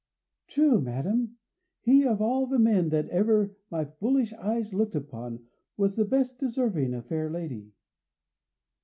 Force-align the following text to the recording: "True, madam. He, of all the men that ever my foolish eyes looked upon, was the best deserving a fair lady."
"True, 0.47 0.81
madam. 0.81 1.37
He, 1.79 2.07
of 2.07 2.23
all 2.23 2.47
the 2.47 2.57
men 2.57 2.89
that 2.89 3.07
ever 3.09 3.55
my 3.69 3.85
foolish 3.85 4.33
eyes 4.33 4.73
looked 4.73 4.95
upon, 4.95 5.45
was 5.77 5.95
the 5.95 6.05
best 6.05 6.39
deserving 6.39 6.95
a 6.95 7.03
fair 7.03 7.29
lady." 7.29 7.73